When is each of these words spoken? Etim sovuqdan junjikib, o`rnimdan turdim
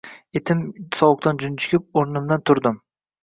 Etim 0.39 0.63
sovuqdan 0.99 1.41
junjikib, 1.45 1.85
o`rnimdan 2.01 2.45
turdim 2.51 2.81